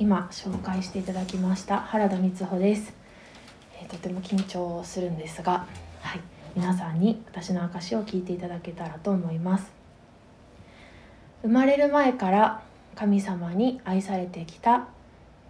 [0.00, 2.94] 今紹介していただきました原田光穂です、
[3.78, 5.66] えー、とても緊張するんですが、
[6.00, 6.20] はい、
[6.56, 9.70] 皆さんに私の証を聞いていただけたらと思います。
[11.42, 12.62] 生まれる前から
[12.94, 14.88] 神様に愛されてきた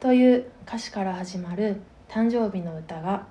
[0.01, 3.27] という歌詞から始まる誕生日の歌が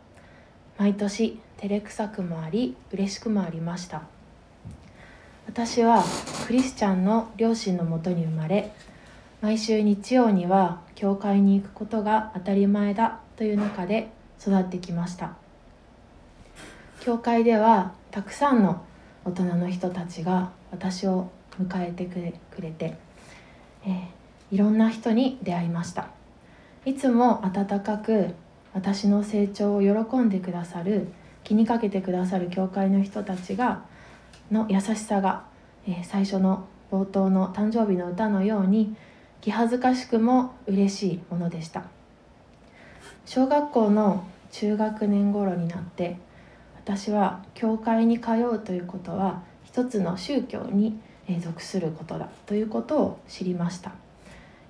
[0.77, 4.03] 毎年照れくさくもあり嬉しくもありました。
[5.47, 6.01] 私は
[6.47, 8.71] クリスチャンの両親のもとに生まれ
[9.41, 14.09] 毎週日曜には教会に行くことが当たり前だという中で
[14.41, 15.35] 育ってきました。
[16.99, 18.83] 教会ではたくさんの
[19.23, 22.97] 大人の人たちが私を迎えてくれて、
[23.85, 26.09] えー、いろんな人に出会いました。
[26.83, 28.35] いつも温かく
[28.73, 31.07] 私の成長を喜んでくださる
[31.45, 33.83] 気にかけてくださる教会の人たちが
[34.51, 35.45] の優しさが、
[35.87, 38.97] えー、最初の冒頭の誕生日の歌のように
[39.41, 41.83] 気恥ずかしくも嬉しいものでした。
[43.25, 46.17] 小学校の中学年頃になって
[46.75, 50.99] 私は教会に通うということは一つの宗教に
[51.39, 53.91] 属することだということを知りました。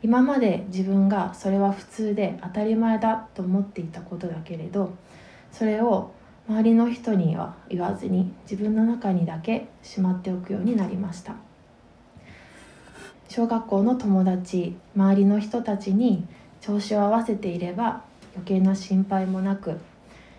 [0.01, 4.93] 今まで自分がそれは普通で当たり前だと思っていたことだけれど
[5.51, 6.11] それを
[6.47, 11.35] 周りの人には言わずに自分の中にだけしまっておくようになりました。
[13.29, 16.25] 小学校の友達周りの人たちに
[16.61, 18.01] 調子を合わせていれば
[18.33, 19.77] 余計な心配もなく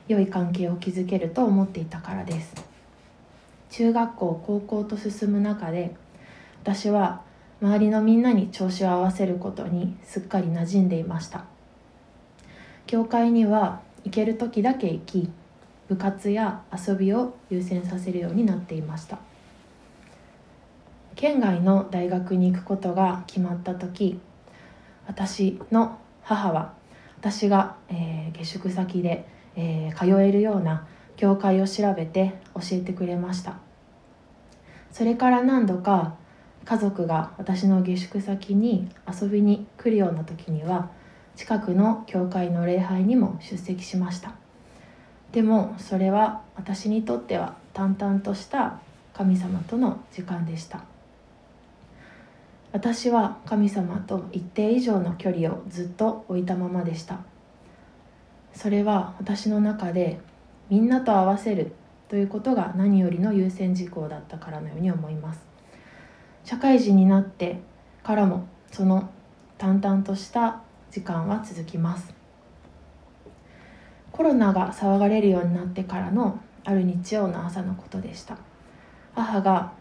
[0.09, 2.53] 良い関係を築けると思っていたからです。
[3.71, 5.95] 中学校高校と進む中で
[6.65, 7.23] 私は
[7.63, 11.45] 周りのみんなに調子を合わせることにすっかり馴染んでいました。
[12.89, 15.31] 教会には行ける時だけ行き
[15.89, 19.30] 部活や遊びを優先させるようになっていました。
[21.17, 24.21] 県外の大学に行くことが決まった時
[25.07, 26.73] 私の母は
[27.19, 29.27] 私が、えー、下宿先で、
[29.57, 33.59] えー、通えるような教会を調べて教えてくれました。
[34.91, 36.15] それから何度か
[36.65, 40.91] 家族が私の下宿先に遊びに来るような時には
[41.37, 44.35] 近くの教会の礼拝にも出席しました。
[45.33, 48.81] でもそれは私にとっては淡々とした
[49.13, 50.90] 神様との時間でした。
[52.73, 57.19] 私は神様と一定以上の距離をずっと置いたままでした。
[58.53, 60.21] それは私の中で
[60.69, 61.73] みんなと合わせる
[62.09, 65.41] ということが何よりの優先事項だったからのように思います。
[66.45, 67.61] 社会人になって
[68.05, 69.11] からもその
[69.59, 72.15] 淡々とした時間は続きます。
[74.13, 78.39] コロナが騒がれるようになってからのある日曜の朝のことでした。
[79.15, 79.73] 母が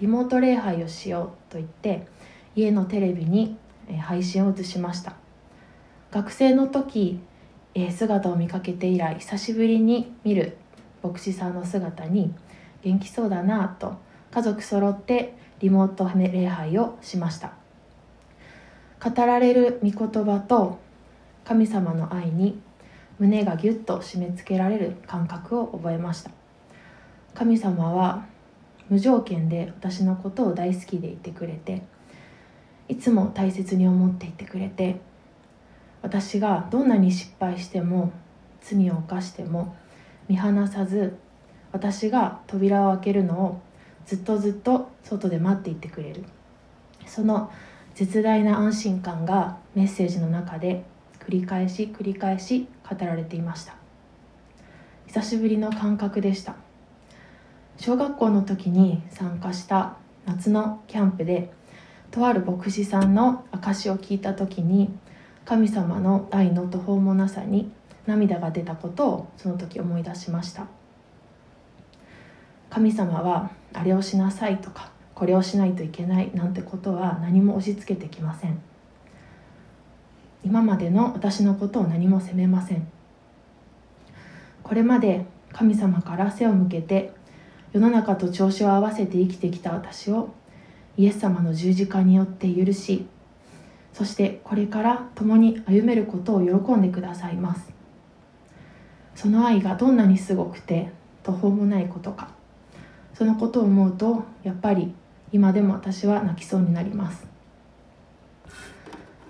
[0.00, 2.06] リモート礼拝をしようと言って
[2.58, 3.56] 家のテレビに
[4.00, 5.14] 配信を移しました。
[6.10, 7.20] 学生の時
[7.90, 10.56] 姿を見かけて以来久しぶりに見る
[11.00, 12.34] 牧師さんの姿に
[12.82, 13.98] 元気そうだなと
[14.32, 17.52] 家族揃ってリモート礼拝をしました。
[19.00, 20.80] 語られる御言葉と
[21.44, 22.60] 神様の愛に
[23.20, 26.32] 胸がぎゅっと締め付けられる感覚を覚えました。
[27.34, 28.26] 神様は
[28.88, 31.82] 無条件で私のことを大好きでいてくれて
[32.88, 35.00] いつも大切に思っていてくれて
[36.02, 38.12] 私がどんなに失敗しても
[38.60, 39.76] 罪を犯しても
[40.28, 41.16] 見放さず
[41.72, 43.60] 私が扉を開けるのを
[44.06, 46.24] ずっとずっと外で待っていてくれる。
[47.06, 47.50] その
[47.94, 50.84] 絶大な安心感がメッセージの中で
[51.20, 53.74] 繰り返し繰り返し語られていました。
[55.06, 56.56] 久しぶりの感覚でした。
[57.76, 59.96] 小学校の時に参加した
[60.26, 61.52] 夏のキャンプで
[62.10, 64.90] とある牧師さんの証を聞いた時に
[65.44, 67.70] 神様の愛の途方もなさに
[68.06, 70.66] 涙が出たことをその時思い出しました。
[72.70, 78.60] 神様はあれをしなさいとかこれをしないといけないなんてことは何も押し付けてきません。
[80.44, 82.86] 今までの私のことを何も責めません。
[84.62, 87.12] これまで神様から背を向けて
[87.72, 90.34] 世の中と調子を合わせて生きてきた私を
[90.98, 93.06] イエス様の十字架によって許し
[93.98, 97.72] そしてこれから共に歩めることを喜んでくださいます。
[99.16, 100.92] その愛がどんなにすごくて
[101.24, 102.28] 途方もないことか。
[103.14, 104.94] そのことを思うとやっぱり
[105.32, 107.26] 今でも私は泣きそうになります。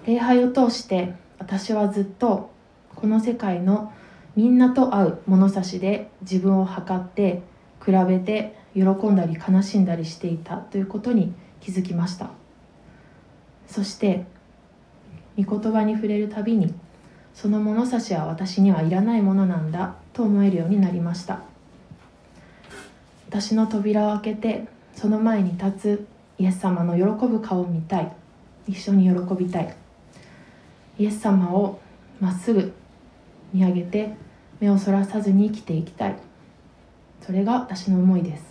[0.04, 2.50] 礼拝を通して私はずっと
[2.94, 3.92] この世界の
[4.36, 7.42] みんなと会う物差しで自分を測って
[7.82, 12.30] 比べて喜んだり悲しんだりしていたということに気づきました。
[13.66, 14.24] そして
[15.36, 16.74] 御言葉に触れるたびに
[17.34, 21.40] その物差しは私にはいらないものなんだと思えるようになりました。
[23.28, 26.06] 私の扉を開けてその前に立つ
[26.38, 28.12] イエス様の喜ぶ顔を見たい
[28.66, 29.76] 一緒に喜びたい。
[30.98, 31.78] イエス様を
[32.20, 32.72] まっすぐ
[33.52, 34.14] 見上げて
[34.60, 36.16] 目をそらさずに生きていきたい。
[37.20, 38.47] それが私の思いです。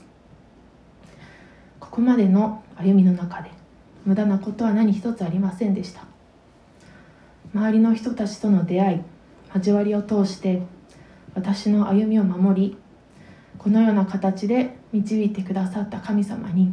[1.98, 3.50] ここまでの歩みの中で
[4.06, 6.04] 無駄なことは何一つありませんでした。
[7.56, 9.00] 周りの人たちとの出会い
[9.56, 10.62] 交わりを通して
[11.34, 12.78] 私の歩みを守り
[13.58, 16.72] このような形で導いてくださった神様に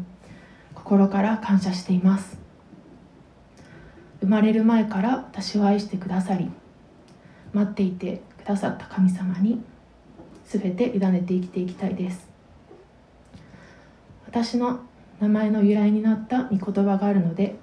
[0.74, 2.36] 心から感謝しています。
[4.20, 6.50] 生まれる前から私を愛してくださり
[7.54, 9.62] 待っていてくださった神様に
[10.44, 12.28] 全て委ねて生きていきたいです。
[14.26, 14.80] 私の
[15.20, 17.56] 名前の由来になった御言葉があるので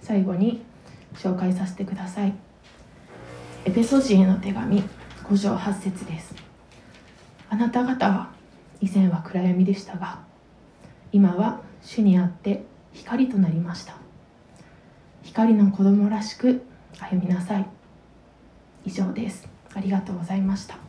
[0.00, 0.62] 最後に
[1.14, 2.34] 紹介させてください。
[3.64, 4.82] エペソ人への手紙
[5.24, 6.34] 5章8節です。
[7.48, 8.30] あなた方は
[8.80, 10.20] 以前は暗闇でしたが
[11.12, 13.96] 今は主にあって光となりました。
[15.22, 16.62] 光の子供らしく
[16.98, 17.66] 歩みなさい。
[18.84, 19.48] 以上です。
[19.74, 20.85] ありがとうございました。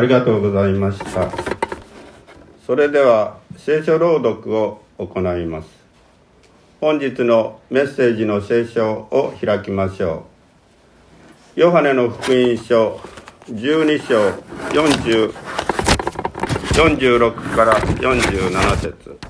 [0.00, 1.30] ありがとうございました。
[2.64, 5.68] それでは聖書朗読を行います。
[6.80, 10.24] 本日のメッセージの聖書を開きましょ
[11.54, 11.60] う。
[11.60, 12.98] ヨハネの福音書
[13.50, 14.30] 12章
[14.70, 15.34] 40
[16.72, 19.29] 46から47節。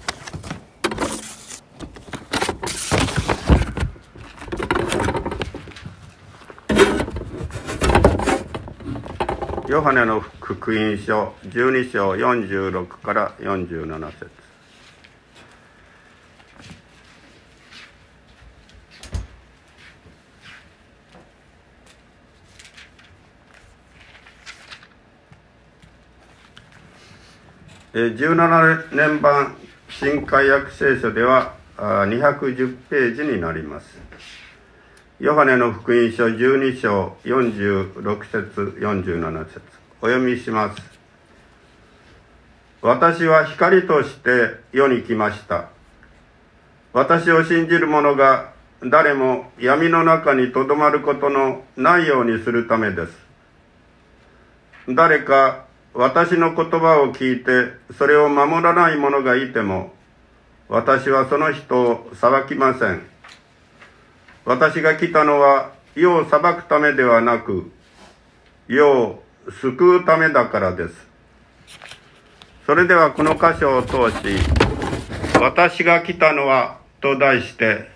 [9.70, 14.28] ヨハネの福音書12章46から47節。
[27.92, 29.54] 17年版
[29.88, 34.39] 新海約聖書では210ページになります。
[35.20, 39.60] ヨハネの福音書12章46節47節。
[40.00, 40.82] お読みします。
[42.80, 45.68] 私は光として世に来ました。
[46.94, 53.12] 私を信じる者が誰も闇の中にとどまることのないようにするためです。
[54.88, 59.92] 誰か私の言葉を聞いてそれを守らない者がいても
[60.70, 63.09] 私はその人を裁きません。
[64.44, 67.70] 私が来たのは世を裁くためではなく
[68.68, 69.22] 世を
[69.60, 70.94] 救うためだからです。
[72.66, 74.22] それではこの箇所を通し
[75.40, 77.90] 「私が来たのは」と題して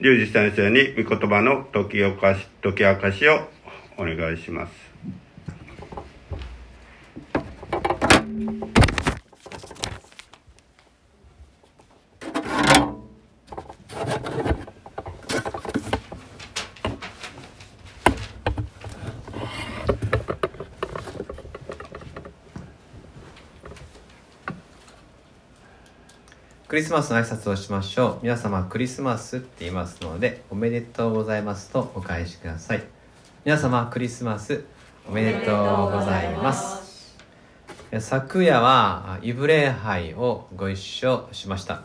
[0.00, 3.48] 龍二先生に御言葉の解きかし解き明かしを
[3.96, 4.90] お願いします。
[26.70, 28.18] クリスマスの挨拶をしましょう。
[28.22, 32.84] 皆様クリスマスって言いますのでおめでとうございますとお返しください。
[33.44, 34.62] 皆様クリスマス
[35.08, 37.16] おめでとうございます。
[37.98, 41.82] 昨夜はイブ礼拝をご一緒しました。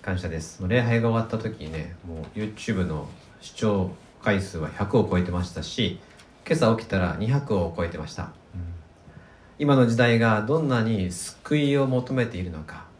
[0.00, 0.66] 感謝です。
[0.66, 3.10] 礼拝が終わった時にねもう YouTube の
[3.42, 3.90] 視聴
[4.22, 6.00] 回数は100を超えてましたし
[6.46, 8.30] 今朝起きたら200を超えてました、うん、
[9.58, 12.90] 今の時代がどんなに救いを求めているのか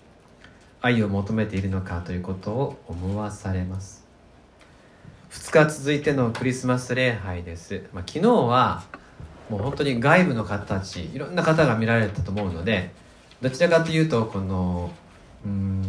[0.82, 4.02] 愛を求めているのかということを思わされます。
[5.30, 8.82] 2日続いてのクリスマス礼拝です、まあ、昨日は
[9.48, 12.90] もう本当に外部の方たちいろんな方が見られたと思うので
[13.40, 14.92] どちらかというとこの
[15.46, 15.82] うん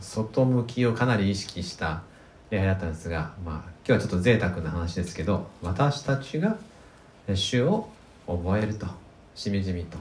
[0.00, 2.02] 外向きをかなり意識した
[2.50, 6.58] 礼拝だったんですが、まあ、今日はちょっと贅沢な話ですけど私たちが
[7.32, 7.88] 主を
[8.26, 8.86] 覚えると。
[9.34, 9.96] しみじみと。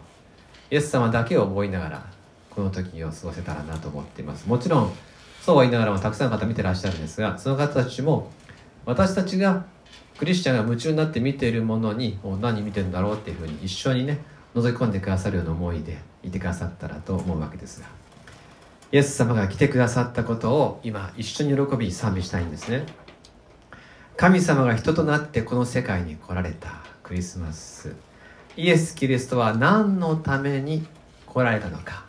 [0.72, 2.06] イエス様だけを覚えながら
[2.60, 4.46] この時を過ごせたらなと思っています。
[4.46, 4.92] もちろん
[5.42, 8.30] そうは言いながらもたくさんの方見てらっしゃるんですがその方たちも
[8.86, 9.66] 私たちが
[10.18, 14.20] クリスチャンが夢中になって見ているものに何見てるんだろうっていうふうに一緒にね
[14.56, 17.88] 覗き込んでくださるような思いでいてくださったらと思うわけですが。
[18.92, 22.84] イエス様が来てくださったことを今一緒に喜び賛美したいんですね。
[24.18, 27.96] 神様が人となってこの世界に来られたクリスマス。
[28.58, 30.86] イエス・キリストは何のために
[31.26, 32.09] 来られたのか。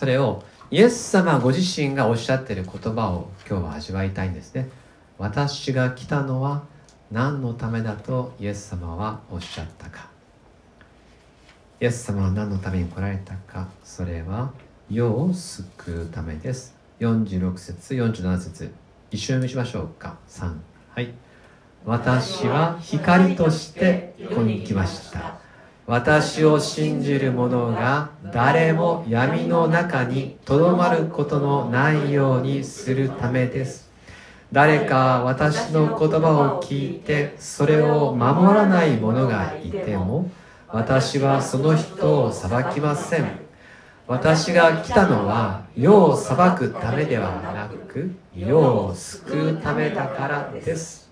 [0.00, 4.70] それをイエス様ご自身がおっしゃってる言葉を今日は味わいたいんですね。
[5.18, 6.62] 私が来たのは
[7.10, 10.08] 何のためだとイエス様はおっしゃったか。
[11.82, 13.68] イエス様は何のために来られたか。
[13.84, 14.54] それは
[14.90, 16.74] 世を救うためです。
[17.00, 18.72] 46節47節。
[19.10, 20.16] 一緒に読みしましょうか。
[20.30, 20.56] 3
[20.94, 21.12] はい。
[21.84, 25.39] 私は光としてここに来ました。
[25.90, 33.90] 私を信じる者が誰も闇の中にとどまることのないようにするためです。
[34.52, 40.30] 誰か私の言葉を聞いてそれを守らない者がいても
[40.68, 43.40] 私はその人を裁きません。
[44.06, 51.10] 私が来たのは世を裁くためではなく世を救うためだからです。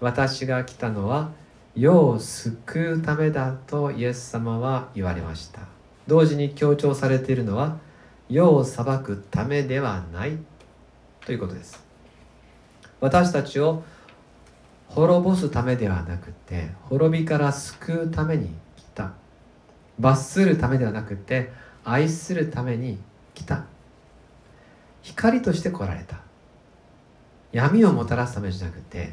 [0.00, 1.38] 私が来たのは
[1.76, 5.60] 世を救うためだとイエス様は言われました。
[6.06, 7.78] 同時に強調されているのは
[8.28, 10.38] 世を裁くためではない
[11.24, 11.82] ということです。
[13.00, 13.82] 私たちを
[14.88, 19.12] 滅ぼすためではなくて滅びから救うために来た。
[19.98, 21.52] 罰するためではなくて
[21.84, 22.98] 愛するために
[23.34, 23.64] 来た。
[25.02, 26.20] 光として来られた。
[27.52, 29.12] 闇をもたらすためじゃなくて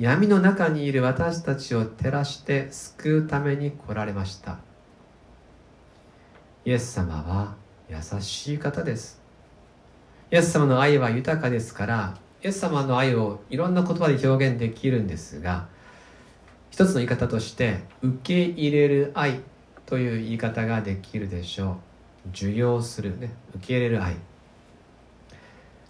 [0.00, 4.56] 闇の中にいる私たちを照らして救うために来られました。
[6.64, 7.54] イエス様は
[7.86, 9.20] 優しい方です。
[10.32, 15.68] イエス様の愛は豊かですからイエス様の愛をいろんな言葉で表現できるんですが
[16.70, 19.40] 一つの言い方として受け入れる愛
[19.84, 21.76] という言い方ができるでしょ
[22.24, 22.30] う。
[22.30, 24.16] 受容するね受け入れる愛。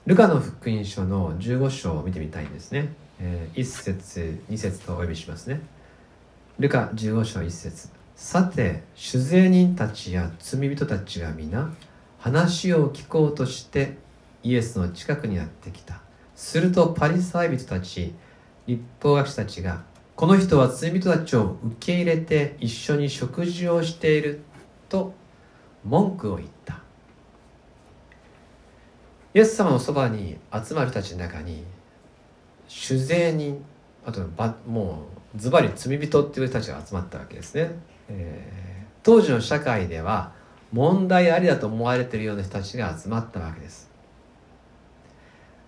[0.05, 2.93] ルカの福音書の15章を見てみたいんですね。
[3.23, 5.61] えー、1節2節とお呼びしますね。
[6.59, 7.89] ルカ15章1節。
[8.17, 11.71] さて酒税人たちや罪人たちが皆
[12.19, 13.97] 話を聞こうとして
[14.43, 16.01] イエスの近くにやってきた。
[16.35, 18.15] するとパリサイ人たち
[18.67, 19.83] 立法学士たちが
[20.17, 24.41] この人は罪人たちを受け入れて一緒に食事をしている
[24.89, 25.15] と
[25.85, 26.81] 文句を言った。
[29.33, 31.65] イエス様のそばに集まる人たちの中に
[32.71, 33.65] 酒税人
[34.07, 34.21] あと
[34.67, 35.03] も
[35.35, 37.73] うズバリ罪人っていう人たちが集まったわけですね、
[38.09, 40.33] えー、当時の社会では
[40.73, 43.91] 問題ありだと思われているような人たちが集まったわけです。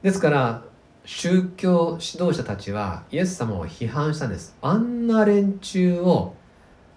[0.02, 0.62] ですから
[1.04, 4.54] 宗教指導者たちはイエス様を批判したんです。
[4.62, 6.36] あんな連中を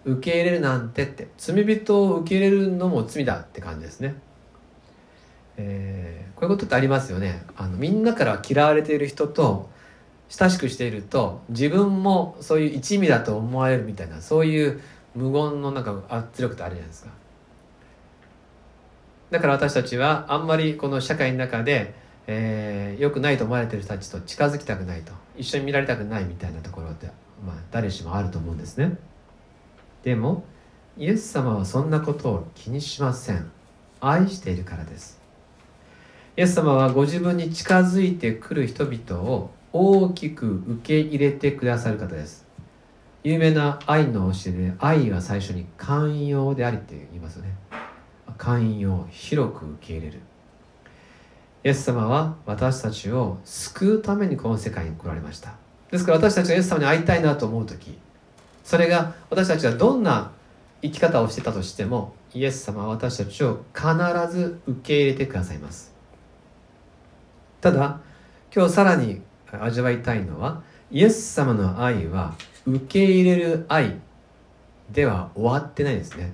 [0.06, 4.14] 受け入れるなんてって罪人を受け入れるのも罪だって感じですね。
[5.58, 7.44] えー、こういうことってありますよね。
[7.58, 9.74] あのみんなから嫌われている人と
[10.30, 14.82] 親しくしていると自分もそういう一味だと思われるみたいなそういう
[15.14, 17.12] 無言のなんか圧力ってあるじゃないですか。
[19.32, 21.96] だから私たちはあんまりこの社会の中で、
[22.28, 27.08] えー、良くないと思われている人たちと近づきたくないと一緒に見られたくないみたいなところって、
[27.46, 28.98] まあ、誰しもあると思うんですね。
[30.04, 30.44] でも
[30.98, 33.52] イエス様はそんなことを気にしません。
[34.00, 35.20] 愛しているからです。
[36.38, 42.48] イエス様はご自分に近づいてくる人々を大きく受け入れてくださる方です。
[43.26, 47.58] 有名な愛の教えで愛は最初に寛容でありって言いますよね。
[48.38, 50.22] 寛容広く受け入れる。
[51.66, 55.56] イエス様は私たちを救うためにこの世界に来られました。
[55.92, 57.98] ですから私たちがイエス様に会いたいなと思う時
[58.64, 60.32] それが私たちがどんな
[60.82, 63.88] 生き方をしてたとしてもイエス様は私たちを必
[64.32, 65.94] ず受け入れてくださいます。
[67.60, 68.00] ただ
[68.56, 69.22] 今日さらに
[69.64, 72.36] 味わいたいのはイエス様の愛は
[72.66, 74.00] 受け入れる愛
[74.92, 76.34] では終わってないですね。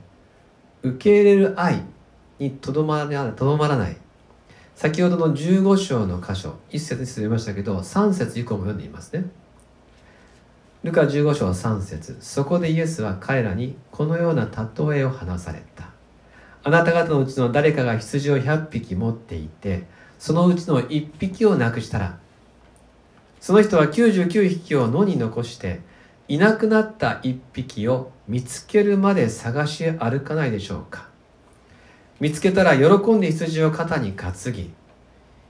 [0.83, 1.83] 受け入れる愛
[2.39, 3.97] にとどまらとどまらない。
[4.75, 9.25] 先ほどの15章の箇所1節に進みましたけど3節以降も読んでいますね。
[10.83, 15.89] ルカ15章3節そこでイエスは彼らにこのような例えを話された。
[16.63, 19.83] あなた方のうちの誰かが羊を100匹持っていて
[20.19, 22.19] そのうちの1匹をなくしたら
[23.41, 25.81] その人は99匹を野に残して
[26.27, 31.09] いなくなった1匹を見つけるまで探し歩かないでしょうか。
[32.19, 34.71] 見つけたら喜んで羊を肩に担ぎ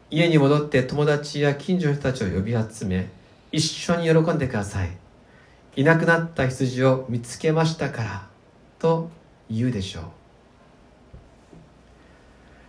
[0.10, 3.10] 家に戻って友達や近所の人たちを呼び集め
[3.52, 4.90] 一緒に喜んでください。
[5.76, 8.28] いなくなった羊を見つけましたから
[8.80, 9.10] と
[9.50, 10.04] 言うでしょう。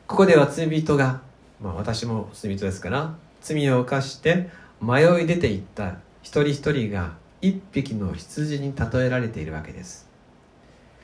[0.09, 1.23] ここでは罪人が、
[1.61, 4.51] まあ、私も罪人ですから罪を犯して
[4.83, 10.09] 迷い出ていった一人一人が一匹の羊に例えられているわけです。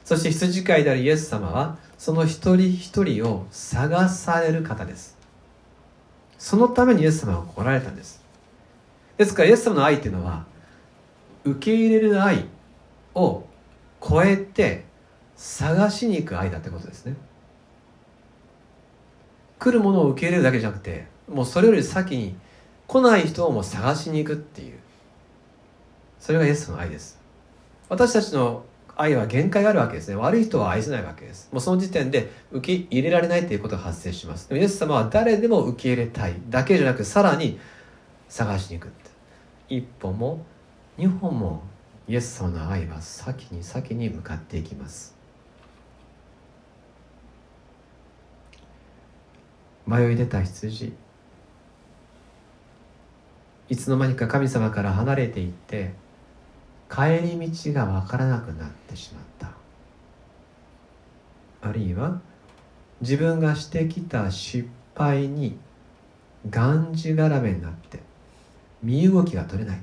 [0.05, 5.17] そして羊飼いであるイエス様はその一人一人を探される方です。
[6.39, 8.21] そのためにイエス様は来られたんです。
[9.17, 10.45] ですからイエス様の愛っていうのは
[11.45, 12.47] 受け入れる愛
[13.15, 13.45] を
[14.03, 14.85] 超えて
[15.37, 17.17] 探しに行く愛だってことですね。
[19.59, 22.37] 来るものを受け入れるだけじゃなくてもうそれより先に
[22.89, 24.79] 来ない人をも探しに行くっていう。
[26.19, 27.21] それがイエスの愛です。
[27.89, 28.65] 私たちの
[28.97, 30.17] 愛は限界があるわけですね。
[30.17, 31.49] 悪い人は愛せないわけです。
[31.53, 34.49] もうその時点で受け入れられないということが発生します。
[34.49, 37.61] でもイエス様は誰でも受け入れたいだけじゃなくさらに
[38.29, 38.93] 探しに行く
[39.69, 40.45] 一歩も
[40.97, 41.63] 二歩も
[42.09, 45.15] イエス様の愛は先に先に向かっていきます。
[49.87, 50.95] 迷い出た羊。
[53.69, 55.93] いつの間にか神様から離れていって
[56.91, 59.51] 帰り道が分からなくなってしまった。
[61.69, 62.21] あるいは
[63.01, 65.59] 自分がしてきた失敗に
[66.49, 68.01] がんじがらめになって
[68.83, 69.81] 身動きが取れない。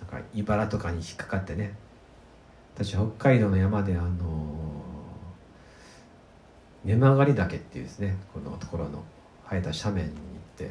[0.00, 1.74] なんか茨とかに引っかかってね。
[2.74, 4.56] 私北海道の山であの
[6.84, 9.02] 根曲がり岳っていうですねこのところの
[9.48, 10.14] 生えた斜面に
[10.58, 10.70] 行っ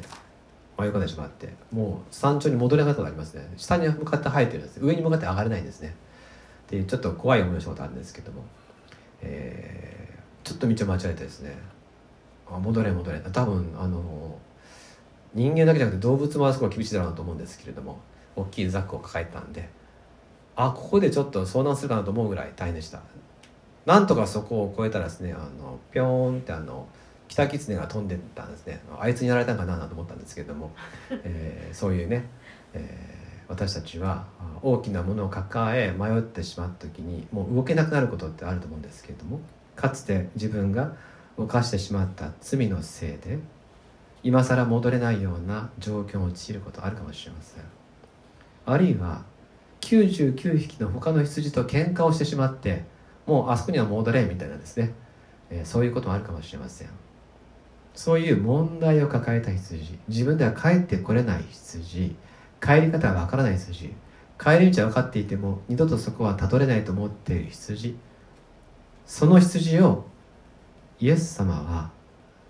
[0.78, 3.52] 迷い込んでしまってもう山頂に戻れなかったありますね。
[3.56, 5.94] 下に向かって生えてるんです上に向かって上がれないんですね。
[6.66, 8.44] っていうちょっと怖い思いをしたことあるんですけども、
[9.22, 11.56] えー、ちょっと道を間違えてですね
[12.50, 13.20] あ戻れ戻れ。
[13.20, 14.38] 多分あの
[15.34, 18.00] 人間だけじゃなくて動物もあそこは厳しいだろうなと思うんですけれども
[18.34, 19.68] 大きいザックを抱えたんで
[20.56, 23.00] あここでちょっと遭難するかなと思うぐらい大変でした。
[23.84, 26.88] なんとかそこを越えたらですねあのピョーンってあの
[27.28, 28.80] キタキツネが飛んでったんですね。
[28.98, 30.72] あいつにやられたんかなと思ったんですけれども、
[31.10, 32.24] えー、そういうね、
[32.74, 34.26] えー、私たちは
[34.62, 39.40] 大きなものを抱え迷ってしまった時にもう動けなくなることってあると思うんですけれども
[39.74, 40.94] かつて自分が
[41.36, 43.38] 犯してしまった罪のせいで
[44.22, 47.62] 今更戻れないような状況に陥ることあるかもしれません。
[48.66, 49.22] あるいは
[49.80, 52.84] 99匹の他の羊と喧嘩をしてしまって
[53.26, 54.92] もうあそこには戻れみたいなですね、
[55.50, 56.88] えー、そういうこともあるかもしれません
[57.96, 59.98] そういう問題を抱えた羊。
[60.06, 62.14] 自分では帰ってこれない羊。
[62.60, 63.94] 帰り方がわからない羊。
[64.38, 67.96] 帰り道は分かっていても二度とそこはたどれないと思っている羊。
[69.06, 70.04] その羊を
[71.00, 71.90] イエス様は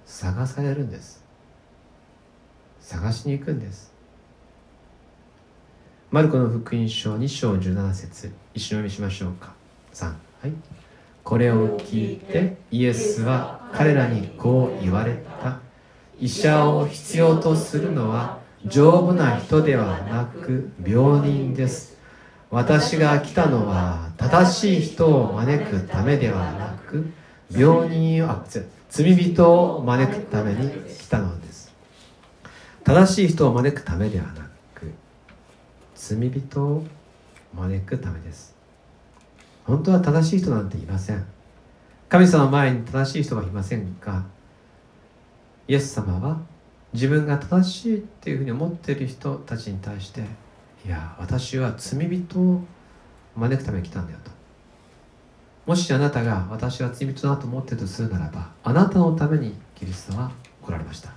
[0.05, 1.25] 探されるんです。
[2.81, 3.95] 探しに行くんです。
[6.11, 9.55] マルコの福音書2章17節一緒に読みしましょうか。
[9.95, 10.13] 3は
[10.49, 10.86] い。
[11.27, 15.59] これを聞いてイエスは彼らにこう言われた。
[16.21, 21.99] 医者を必要とするのは丈夫な人ではなく病人です。
[22.49, 27.13] 私が来たのは正しい人を招くためではなく
[27.51, 28.45] 病人をあ
[28.89, 31.75] 罪人を招くために来たのです。
[32.85, 34.93] 正しい人を招くためではなく
[35.97, 36.85] 罪人を
[37.53, 38.56] 招くためです。
[39.67, 41.27] 本当は正しい人なんていません。
[42.09, 44.25] 神様前に正しい人はいませんが
[45.67, 46.39] イエス様は
[46.93, 50.21] 自分が正しいっていうふうに思っている人たちに対して
[50.85, 52.63] いや私は罪人を
[53.35, 54.31] 招くために来たんだよと。
[55.67, 60.31] もしあなたが私は罪人だと思っているとするならばあなたのためにキリストは
[60.63, 61.11] 来られました。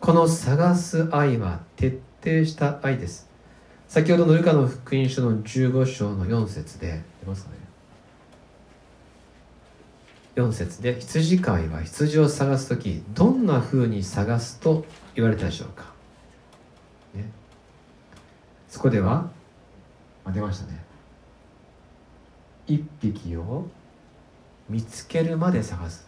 [0.00, 3.27] この探す愛は徹底した愛です。
[3.88, 7.56] 先ほどのルカの福音書の15章の4節で出ますかね
[10.36, 15.84] ？4節で羊飼いは羊を探す時どんなふうに探すと言われたでしょうか、
[17.14, 17.24] ね、
[18.68, 19.30] そこでは
[20.26, 20.84] あ出ましたね。
[22.66, 23.66] 一匹を
[24.68, 26.06] 見つけるまで探す。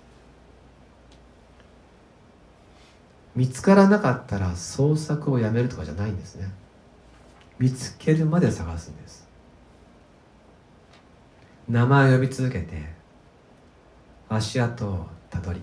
[3.35, 6.60] 見つからなかったら捜索をやめるとかじゃないんですね。
[7.61, 9.29] 見つけるまで探すんです。
[11.69, 12.83] 名前を呼び続けて
[14.31, 15.61] 足跡をたどり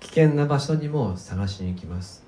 [0.00, 2.24] 危険な場所にも探しに行きます、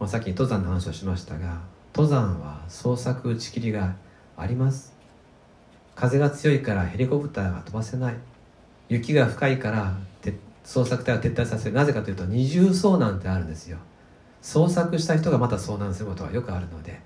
[0.00, 1.60] まあ、さっき登山の話をしましたが
[1.94, 3.94] 登山は捜索打ち切りが
[4.36, 4.94] あります。
[5.94, 8.14] 風が強いからヘリコプターが飛ばせない。
[8.88, 9.96] 雪が深いから
[10.64, 11.74] 捜索隊を撤退させる。
[11.74, 13.78] なぜかというと二重遭難ってあるんですよ。
[14.46, 17.00] 捜索した人がまた遭難することがよくあるので、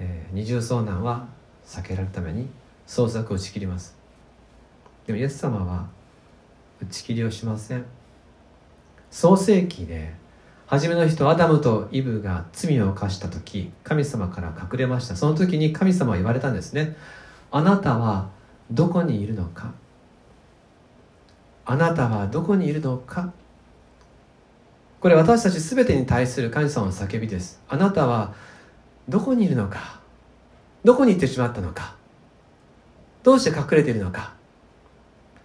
[0.00, 1.28] えー、二重遭難は
[1.64, 2.48] 避けられるために
[2.88, 3.96] 捜索を打ち切ります。
[5.06, 5.86] でもイエス様は
[6.82, 7.84] 打ち切りをしません。
[9.12, 10.12] 創世記で
[10.66, 15.14] 初めの人アダムとイブが罪を犯した時神様から隠れました。
[15.14, 16.96] その時に神様は言われたんですね。
[17.52, 18.28] あなたは
[18.72, 19.72] どこにいるのか？
[21.64, 23.32] あなたはどこにいるのか？
[25.06, 27.62] これ私たち全てに対する神様の叫びです。
[27.68, 28.34] あなたは
[29.08, 30.00] どこにいるのか
[30.82, 31.94] どこに行ってしまったのか
[33.22, 34.34] どうして隠れているのか。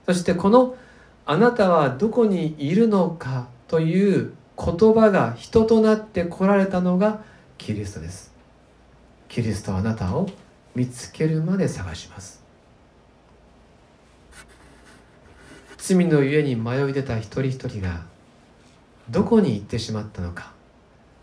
[0.07, 0.75] そしてこの
[1.27, 7.21] あなたはどこにいるのかという言葉が人となって来られたのが
[7.59, 8.33] キリストです。
[9.29, 10.27] キリストはあなたを
[10.73, 12.43] 見つけるまで探します。
[15.77, 18.09] 罪のゆえに迷い出た一人一人が
[19.11, 20.53] どこに行ってしまったのか。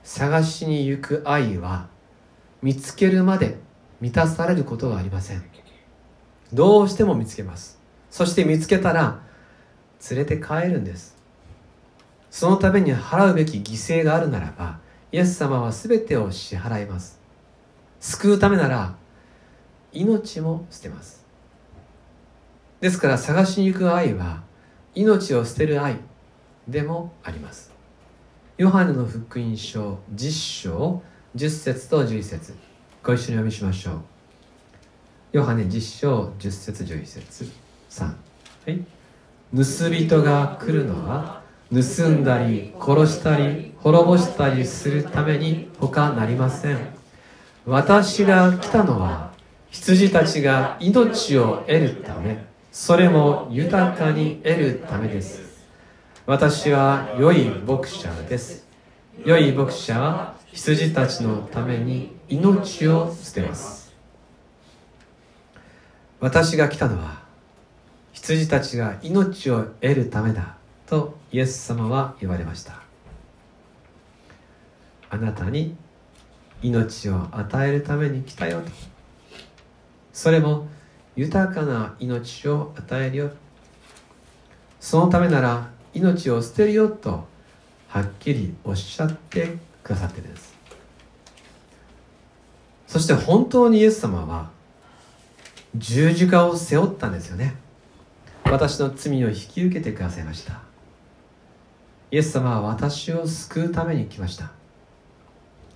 [0.05, 1.89] 探しに行く愛は
[2.61, 3.57] 見つけるまで
[4.03, 5.43] 満たされることはありません。
[6.53, 7.81] どうしても見つけます。
[8.11, 9.23] そして見つけたら
[10.11, 11.17] 連れて帰るんです。
[12.31, 17.19] そのために払うべき犠牲があるならばイエス様は全てを支払います。
[18.01, 18.97] 救うためなら
[19.93, 21.25] 命も捨てます。
[22.83, 24.43] ですから探しに行く愛は
[24.95, 25.97] 命を捨てる愛
[26.69, 27.68] でもあります。
[28.59, 31.03] ヨハネの福音書10章
[31.37, 32.55] 10節と11節。
[33.05, 34.01] ご一緒に読みしましょう。
[35.31, 37.53] ヨハネ10章10節11節。
[37.89, 38.13] 3は
[38.67, 38.85] い。
[39.55, 41.43] 盗人が来るのは
[41.73, 46.79] 盗んだり殺したり滅ぼしたりするために他なりません。
[47.65, 49.31] 私が来たのは
[49.71, 52.45] 羊たちが命を得るため。
[52.73, 55.48] それも豊かに得るためです。
[56.29, 58.67] 私は良い牧者です。
[59.25, 63.95] 良い牧者は羊たちのために命を捨てます。
[66.21, 67.23] 私が来たのは
[68.13, 72.75] 羊たちが命を得るためだとイエス様は言われました。
[75.09, 75.75] あなたに
[76.61, 78.71] 命を与えるために来たよと。
[80.13, 80.69] それも
[81.17, 83.31] 豊かな命を与えるよ。
[84.79, 87.27] そのためなら命を捨てるよと
[87.89, 90.55] はっきりおっしゃってくださってるんです。
[92.87, 94.51] そして本当にイエス様は
[95.77, 97.57] 十字架を背負ったんですよね。
[98.45, 100.61] 私の罪を引き受けてくださいました。
[102.11, 104.51] イエス様は私を救うために来ました。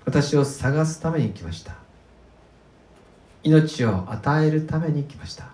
[0.04, 1.74] 私を探すために来ました。
[3.42, 5.51] 命を与えるために来ました。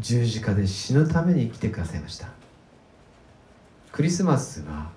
[0.00, 2.28] 十字架で死ぬために来てくださいました。
[3.92, 4.90] クリスマスは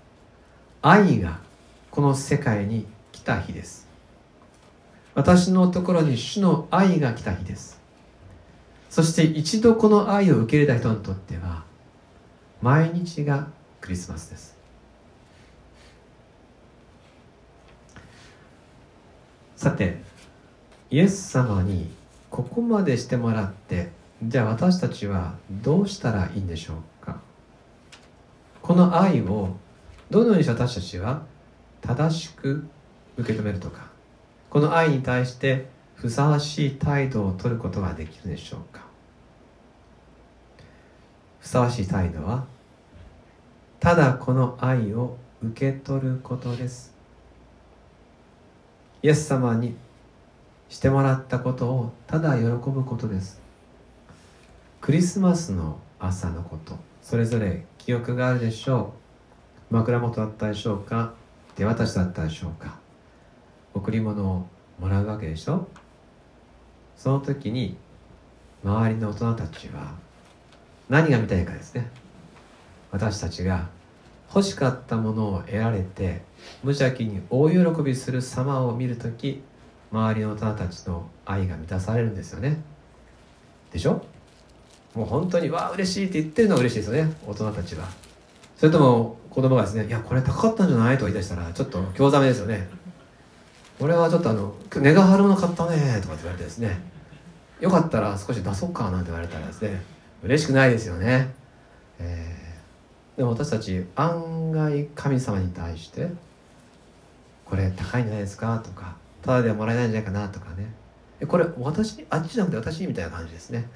[0.82, 1.40] 愛が
[1.90, 3.88] この世界に来た日です。
[5.14, 7.80] 私のところに主の愛が来た日です。
[8.90, 11.64] そして一度この愛を受け入れた人にとっては
[12.62, 13.48] 毎日が
[13.80, 14.56] クリスマスです。
[19.56, 20.02] さて
[20.90, 21.90] イエス様に
[22.30, 23.90] ここまでしてもらって
[24.24, 27.20] じゃあ私たちはどうしたらいいんでしょうか？
[28.62, 29.56] この愛を
[30.12, 31.24] どのようにして私たちは
[31.82, 32.68] 正しく
[33.18, 33.90] 受け止めるとか？
[34.52, 38.82] この愛に対してふさわしい態度をとることができるでしょうか？
[41.40, 42.46] ふさわしい態度は
[43.80, 46.94] ただこの愛を受け取ることです。
[49.02, 49.76] イエス様に
[50.70, 53.41] してもらったことをただ喜ぶことです。
[54.82, 56.76] クリスマスの朝のこと。
[57.04, 58.96] それぞれ記憶があるでしょ
[59.70, 59.76] う。
[59.76, 61.14] 枕元だったでしょうか？
[61.56, 62.80] 手渡しだったでしょうか？
[63.76, 64.48] 贈り物を
[64.80, 65.68] もらうわけでしょ？
[66.98, 67.78] その時に
[68.64, 69.94] 周りの大人たちは
[70.90, 71.88] 何が見たいかですね。
[72.90, 73.70] 私たちが
[74.34, 76.24] 欲しかったものを得られて
[76.64, 79.44] 無邪気に大喜びする様を見る時
[79.92, 82.60] 周りの大人たちの愛が満たされるんですよね。
[83.72, 84.04] でしょ？
[84.96, 87.14] もう本当にわあ嬉しいって言ってるのが嬉しいですよね。
[87.26, 87.88] 大人たちは。
[88.58, 92.68] それとも子供がですね「いやこれ高かったんじゃない?」と言い出したらちょっと興ざめですよね。
[93.80, 96.80] 俺はちょっとあの「値が張るもの買ったね」とかって言われてですね。
[97.62, 99.82] よかったら少し出そうかなんて言われたらですね
[100.24, 101.32] 嬉しくないですよね、
[102.00, 106.10] えー、でも私たち案外神様に対して
[107.46, 110.74] 「これ高いんじゃないですか?」とかただではもらえないんじゃないかなとかね。
[111.28, 113.70] これ私あっちじゃなくて私みたいな感じですね。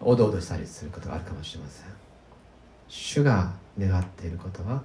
[0.00, 1.86] おどおどしたりすることがあるかもしれません。
[2.88, 4.82] 主が願っていることは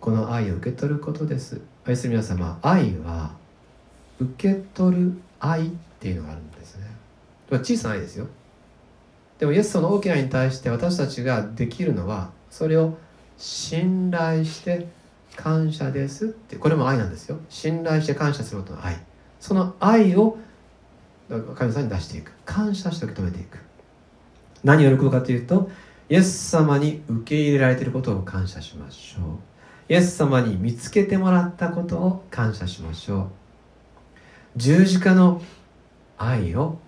[0.00, 1.60] この愛を受け取ることです。
[1.86, 3.32] 愛する皆様愛は
[4.18, 5.70] 受け取る愛っ
[6.00, 6.86] ていうのがあるんですね。
[7.50, 8.26] 小さな愛ですよ。
[9.38, 12.96] でもイエス様の大きな愛に対して私たちができるのはそれを
[13.36, 14.86] 信頼して
[15.36, 17.38] 感謝ですってこれも愛なんですよ。
[17.48, 18.96] 信頼して感謝することの愛。
[19.40, 20.38] その愛を
[21.56, 22.32] 神様に出していく。
[22.44, 23.58] 感謝して受け止めていく。
[24.64, 25.70] 何を喜ぶかというと
[26.08, 29.24] イエス様に受け入れられていることを感謝しましょう。
[29.88, 33.28] イエス様に見つけてもらったことを感謝しましょう。
[34.56, 35.42] 十字架の
[36.16, 36.78] 愛を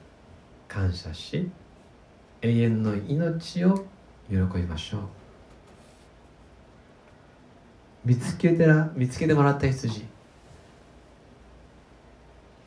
[0.68, 1.50] 感謝し
[2.42, 3.86] 永遠の命を
[4.28, 5.00] 喜びましょう。
[8.04, 10.06] 見つけてら見つけてもらった羊。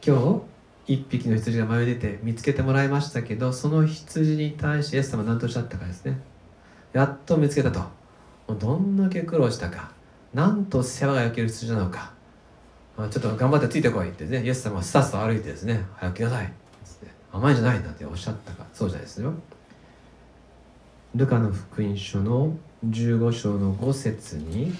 [0.05, 0.48] 今日
[0.89, 6.19] 一匹の羊が迷い出て見つけてもらいましたけどその羊に対してイエス様は何とおっしゃったかですね。
[6.93, 7.79] やっと見つけたと。
[7.79, 7.87] も
[8.49, 9.91] うどんだけ苦労したか。
[10.33, 12.11] なんと世話が焼ける羊なのか。
[12.97, 16.51] ちょっと頑張ってついてこいってねイエス様はスタスタ歩いてですね早く来なさい。
[17.31, 18.65] 甘いんじゃないなんておっしゃったか。
[18.73, 19.31] そうじゃないですよ。
[21.13, 24.75] ルカの福音書の15章の5節に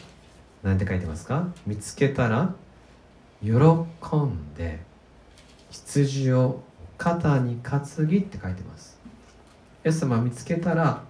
[0.63, 1.48] 何て書いてますか？
[1.67, 2.56] 見つけたら
[3.43, 4.88] 喜んで
[5.71, 6.62] 羊を
[6.97, 8.99] 肩に担ぎって書いてます。
[9.86, 11.03] イエス様見つけたら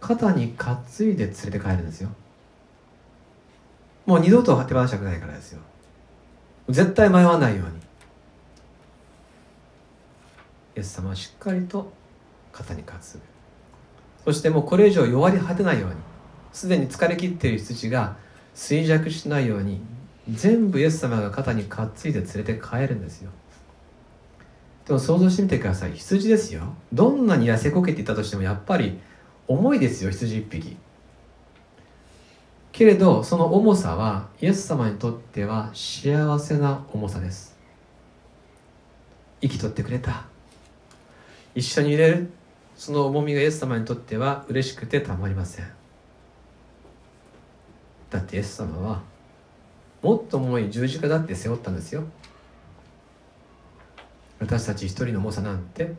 [0.00, 2.10] 肩に担いで連れて帰るんですよ。
[4.06, 5.60] もう二度と手放したくないからですよ。
[6.68, 7.78] 絶対迷わないように。
[10.76, 11.92] イエス様はしっかりと
[12.52, 13.20] 肩に担ぐ。
[14.24, 15.96] そしてもうこれ以上弱り果てないように
[16.52, 18.16] すでに疲れ切っている羊が
[18.54, 19.80] 衰弱しないように
[20.30, 23.30] 全部イエス様が肩に担いで連れて帰るんですよ。
[24.86, 25.92] でも想像してみてください。
[25.92, 26.74] 羊ですよ。
[26.92, 29.00] どんなに痩せこけていたとしてもやっぱり
[29.48, 30.76] 重いですよ羊一匹。
[32.72, 37.56] けれどその重さはイエス様にとっては幸せな重さです。
[39.40, 40.26] 生きとってくれた。
[41.54, 42.30] 一緒にいれる。
[42.76, 45.68] その重みがイエス様にとっては嬉しくてたまりません。
[48.10, 49.02] だってイエス様は
[50.02, 52.04] もっと重い十字架だって背負ったんですよ。
[54.38, 55.94] 私たち一人の重さなんて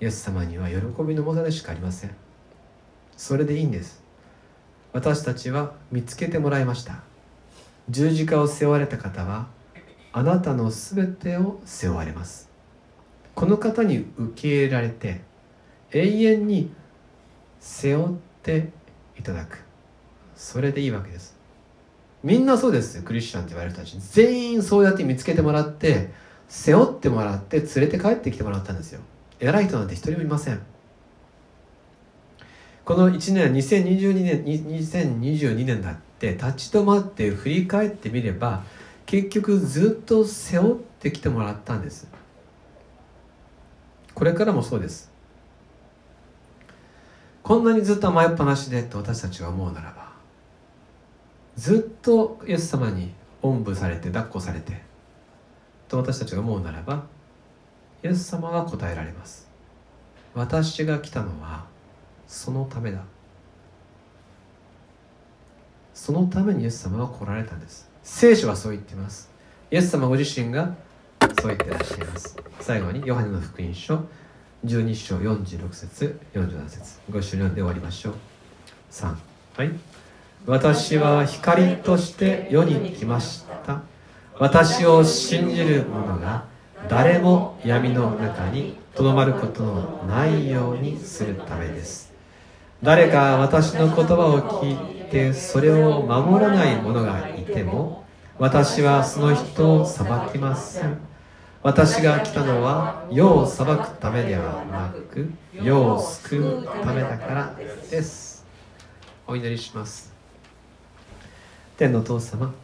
[0.00, 2.10] イエス様には喜びの重さでしかありません。
[3.16, 4.02] それでいいんです。
[4.92, 7.02] 私たちは見つけてもらいました。
[7.90, 9.48] 十字架を背負われた方は
[10.12, 12.48] あなたの全てを背負われます。
[13.34, 15.20] この方に受け入れられて
[15.92, 16.72] 永遠に
[17.60, 18.70] 背負って
[19.18, 19.64] いただく。
[20.36, 21.36] それでいいわけです。
[22.22, 23.02] みんなそうです。
[23.02, 23.98] クリスチャンって言われる人たち。
[23.98, 26.10] 全員そうやって見つけてもらって
[26.48, 29.00] 背負ってもらって連れて帰ってきてもらったんですよ。
[29.40, 30.60] 偉い人なんて一人もいません。
[32.84, 38.64] この1年2022年2022年だって立ち止まって振り返ってみれば
[39.04, 42.08] 結局ずっと背負ってきてもらったんです。
[44.14, 45.12] これからもそうです。
[47.42, 50.12] こんなにずっと甘えっぱなしでと私たちが思うならば
[51.56, 54.87] ずっとイエス様におんぶされて抱っこされて
[55.88, 57.06] と私たちが思うならば
[58.04, 59.48] イエス様が答えられます。
[60.34, 61.64] 私が来たのは
[62.26, 63.02] そのためだ。
[65.94, 67.90] そのためにイエス様は来られたんです。
[68.04, 69.30] 聖書はそう言っています。
[69.70, 70.76] イエス様ご自身が
[71.40, 72.36] そう言ってらっしゃいます。
[72.60, 74.04] 最後にヨハネの福音書
[74.64, 77.00] 12章46節47節。
[77.10, 78.14] ご一緒に読んで終わりましょう。
[78.92, 79.16] 3
[79.56, 79.72] はい。
[80.46, 83.82] 私は光として世に来ました。
[84.38, 86.44] 私を信じる者が
[86.88, 92.12] 誰も闇の中にとどまることのないようにするためです。
[92.80, 98.04] 誰か私の言葉を聞いてそれを守らない者がいても
[98.38, 100.98] 私はその人を裁きません。
[101.60, 107.56] 私が来たのは世を裁くためではなく世を救うためだから
[107.90, 108.46] です。
[109.26, 110.14] お祈りします。
[111.76, 112.54] 天の父様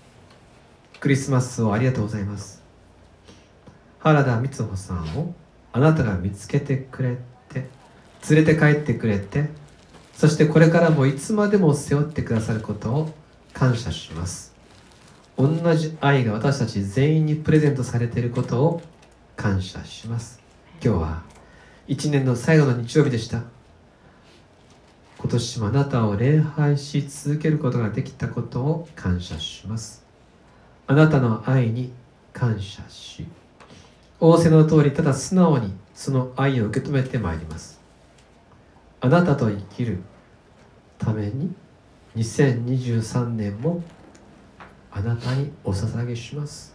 [1.04, 2.62] クリスマスをありがとうございます。
[3.98, 5.34] 原田光穂さんを
[5.70, 7.18] あなたが見つけてくれ
[7.50, 7.68] て
[8.30, 9.50] 連れて帰ってくれて
[10.14, 13.14] そしてこれからもいつまでも背負ってくださることを
[13.52, 14.54] 感謝します。
[15.36, 18.80] 同じ愛が私たち全員にプレゼントされていることを
[19.36, 20.40] 感謝します。
[20.82, 21.22] 今日は
[21.86, 23.42] 一年の最後の日曜日でした。
[25.18, 30.03] 今年もあなたを礼拝し続けることができたことを感謝します。
[30.86, 31.92] あなたの愛に
[32.32, 33.26] 感謝し
[34.20, 37.80] 仰せの通りただ素直にその愛を受け止めてまいります。
[39.00, 39.98] あなたと生きる
[40.98, 41.54] ために
[42.16, 43.82] 2023年も
[44.90, 46.74] あなたにお捧げします。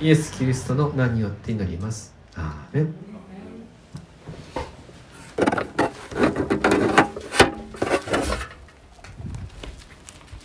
[0.00, 2.14] イエス・キリストの名によって祈ります。
[2.34, 2.94] アーメン。